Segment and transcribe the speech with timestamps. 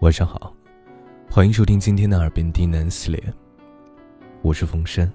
[0.00, 0.54] 晚上好，
[1.28, 3.20] 欢迎收听今天的耳边低喃系列。
[4.42, 5.10] 我是冯生，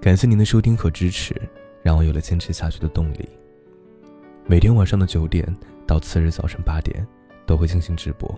[0.00, 1.40] 感谢您的收听和支持，
[1.80, 3.28] 让我有了坚持下去的动力。
[4.44, 5.46] 每天晚上的九点
[5.86, 7.06] 到次日早晨八点
[7.46, 8.28] 都会进行直播。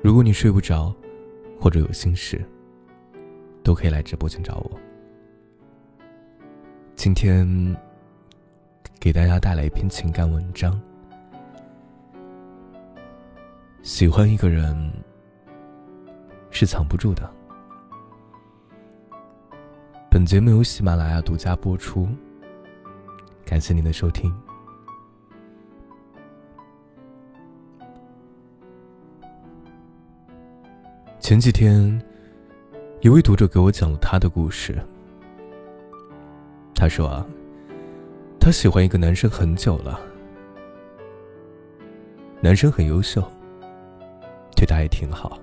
[0.00, 0.94] 如果你睡不着，
[1.60, 2.40] 或者有心事，
[3.64, 4.78] 都可以来直播间找我。
[6.94, 7.76] 今天
[9.00, 10.80] 给大家带来一篇情感文章。
[13.84, 14.74] 喜欢一个人
[16.50, 17.30] 是藏不住的。
[20.10, 22.08] 本节目由喜马拉雅独家播出，
[23.44, 24.34] 感谢您的收听。
[31.20, 32.02] 前几天，
[33.02, 34.82] 一位读者给我讲了他的故事。
[36.74, 37.26] 他说啊，
[38.40, 40.00] 他喜欢一个男生很久了，
[42.40, 43.22] 男生很优秀。
[44.64, 45.38] 回答也挺好，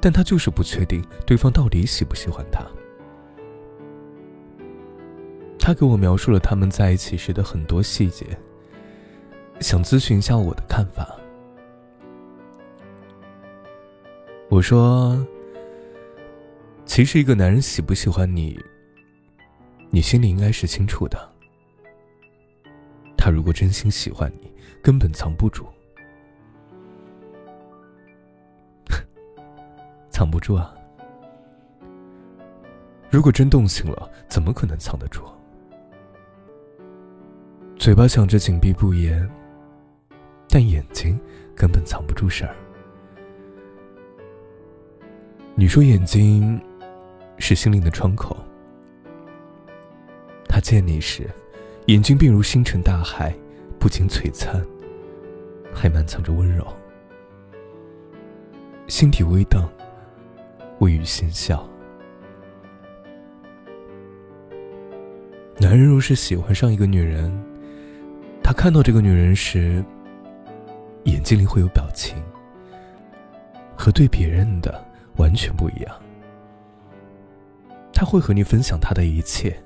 [0.00, 2.64] 但他就是不确定对方到底喜不喜欢他。
[5.58, 8.24] 他给我描述了他们在一起时的很多细节，
[9.60, 11.14] 想咨询一下我的看法。
[14.48, 15.22] 我说
[16.86, 18.58] ：“其实一个男人喜不喜欢你，
[19.90, 21.18] 你心里应该是清楚的。
[23.14, 24.50] 他如果真心喜欢你，
[24.82, 25.66] 根本藏不住。”
[30.18, 30.74] 藏不住啊！
[33.08, 35.22] 如果真动心了，怎么可能藏得住？
[37.76, 39.30] 嘴巴想着紧闭不言，
[40.48, 41.16] 但眼睛
[41.54, 42.52] 根本藏不住事儿。
[45.54, 46.60] 你说眼睛
[47.36, 48.36] 是心灵的窗口，
[50.48, 51.30] 他见你时，
[51.86, 53.32] 眼睛便如星辰大海，
[53.78, 54.66] 不仅璀璨，
[55.72, 56.66] 还满藏着温柔，
[58.88, 59.62] 心底微荡。
[60.80, 61.68] 微雨先笑。
[65.60, 67.32] 男人若是喜欢上一个女人，
[68.42, 69.84] 他看到这个女人时，
[71.04, 72.16] 眼睛里会有表情，
[73.76, 74.82] 和对别人的
[75.16, 76.00] 完全不一样。
[77.92, 79.60] 他会和你分享他的一切，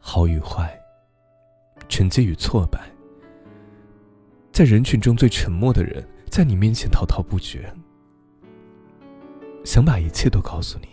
[0.00, 0.76] 好与坏，
[1.88, 2.80] 成绩与挫败。
[4.50, 7.72] 在人群中最沉默的人，在你面前滔滔不绝。
[9.64, 10.88] 想把一切都告诉你，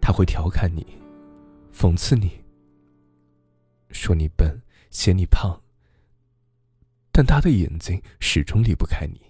[0.00, 0.86] 他会调侃你，
[1.72, 2.30] 讽刺你，
[3.90, 5.60] 说你笨，嫌你胖。
[7.10, 9.20] 但他的眼睛始终离不开你，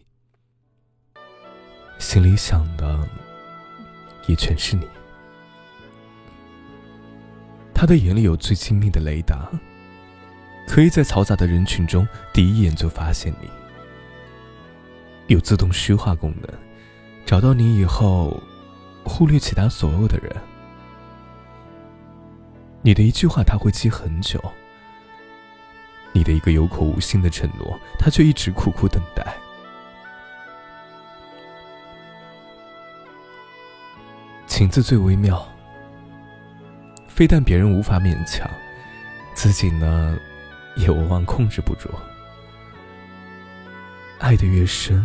[1.98, 3.08] 心里想的
[4.26, 4.86] 也全是你。
[7.74, 9.50] 他的眼里有最精密的雷达，
[10.66, 13.50] 可以在嘈杂的人群中第一眼就发现你，
[15.26, 16.48] 有自动虚化功能。
[17.26, 18.40] 找到你以后，
[19.02, 20.34] 忽略其他所有的人。
[22.82, 24.38] 你的一句话他会记很久，
[26.12, 29.34] 你的一个有口无心的承诺，他却一直苦苦等待。
[34.46, 35.44] 情字最微妙，
[37.08, 38.48] 非但别人无法勉强，
[39.34, 40.16] 自己呢，
[40.76, 41.88] 也往往控制不住。
[44.20, 45.04] 爱的越深。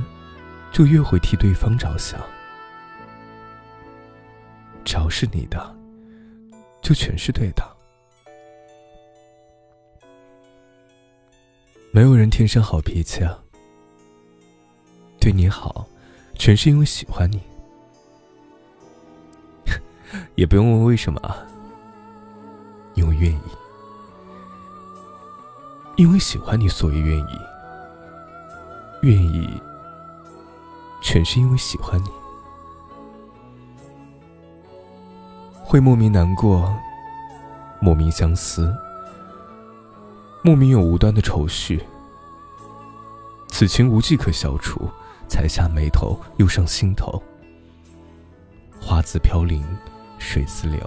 [0.72, 2.19] 就越会替对方着想，
[4.85, 5.75] 只要是你的，
[6.81, 7.63] 就全是对的。
[11.91, 13.38] 没有人天生好脾气啊，
[15.19, 15.85] 对你好，
[16.35, 17.41] 全是因为喜欢你，
[20.36, 21.36] 也不用问为什么啊，
[22.94, 23.41] 因为愿意，
[25.97, 27.40] 因为喜欢你，所以愿意，
[29.01, 29.62] 愿意。
[31.19, 32.09] 全是因为喜欢你，
[35.66, 36.74] 会莫名难过，
[37.81, 38.74] 莫名相思，
[40.41, 41.84] 莫名有无端的愁绪。
[43.50, 44.89] 此情无计可消除，
[45.27, 47.22] 才下眉头，又上心头。
[48.80, 49.62] 花自飘零，
[50.19, 50.80] 水自流，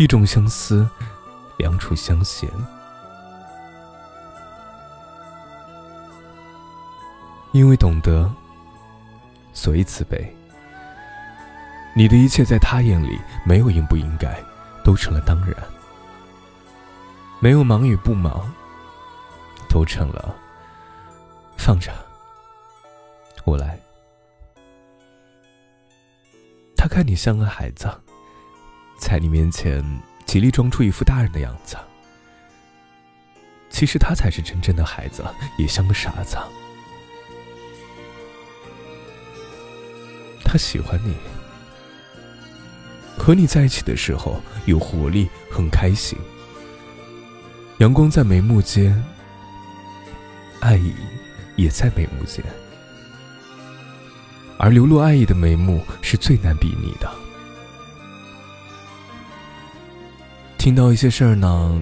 [0.00, 0.84] 一种相思，
[1.58, 2.50] 两处相嫌。
[7.52, 8.28] 因为懂得。
[9.52, 10.34] 所以慈悲，
[11.94, 14.38] 你的一切在他眼里没有应不应该，
[14.84, 15.54] 都成了当然；
[17.40, 18.50] 没有忙与不忙，
[19.68, 20.34] 都成了
[21.56, 21.92] 放着，
[23.44, 23.78] 我来。
[26.76, 27.90] 他看你像个孩子，
[28.98, 29.84] 在你面前
[30.24, 31.76] 极力装出一副大人的样子，
[33.68, 35.22] 其实他才是真正的孩子，
[35.58, 36.38] 也像个傻子。
[40.52, 41.14] 他喜欢你，
[43.16, 46.18] 和你在一起的时候有活力，很开心。
[47.78, 49.00] 阳光在眉目间，
[50.58, 50.92] 爱意
[51.54, 52.44] 也在眉目间，
[54.58, 57.08] 而流露爱意的眉目是最难比拟的。
[60.58, 61.80] 听到一些事儿呢，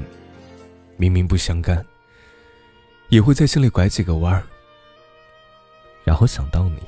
[0.99, 1.83] 明明不相干，
[3.09, 4.43] 也会在心里拐几个弯儿，
[6.05, 6.83] 然后想到你。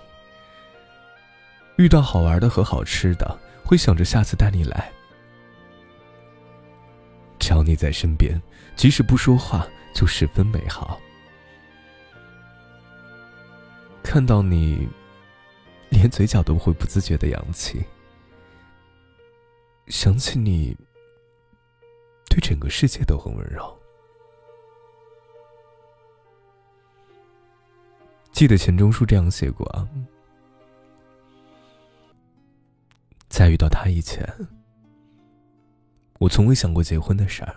[1.80, 4.92] 遇到好玩的和好吃的，会想着下次带你来。
[7.38, 8.38] 只要你在身边，
[8.76, 11.00] 即使不说话，就十分美好。
[14.02, 14.86] 看到你，
[15.88, 17.82] 连嘴角都会不自觉的扬起。
[19.86, 20.76] 想起你。
[22.28, 23.76] 对整个世界都很温柔。
[28.30, 29.88] 记得钱钟书这样写过啊，
[33.40, 34.22] 在遇到他以前，
[36.19, 37.56] 我从未想过结婚的事儿。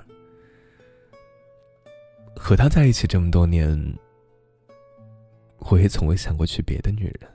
[2.37, 3.77] 和他在一起这么多年，
[5.57, 7.29] 我也从未想过娶别的女人。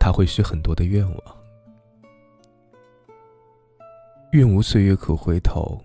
[0.00, 1.36] 他会许很多的愿望。
[4.32, 5.78] 愿无岁月可回头，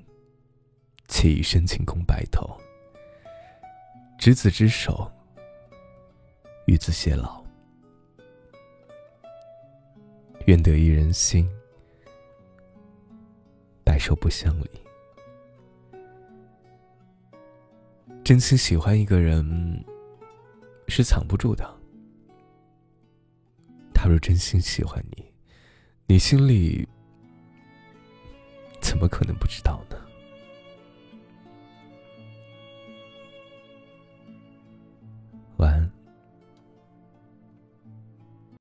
[1.10, 2.50] 且以深情共白头。
[4.18, 5.12] 执子之手，
[6.66, 7.43] 与子偕老。
[10.46, 11.50] 愿得一人心，
[13.84, 14.70] 白首不相离。
[18.26, 19.86] 真心喜欢一个人，
[20.90, 21.66] 是藏不住的。
[23.94, 25.34] 他若真心喜欢你，
[26.08, 26.88] 你心里。
[28.82, 29.98] 怎么可能不知道呢？